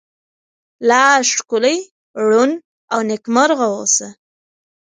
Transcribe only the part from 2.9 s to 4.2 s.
او نکيمرغه اوسه👏